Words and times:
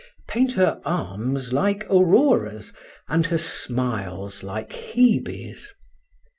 Paint 0.27 0.53
her 0.53 0.81
arms 0.83 1.53
like 1.53 1.85
Aurora's 1.87 2.73
and 3.07 3.27
her 3.27 3.37
smiles 3.37 4.41
like 4.41 4.71
Hebe's. 4.73 5.69